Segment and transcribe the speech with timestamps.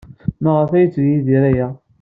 [0.43, 1.67] Maɣef ay yetteg Yidir aya?